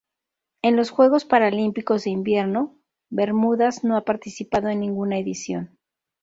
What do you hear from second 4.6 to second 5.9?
en ninguna edición.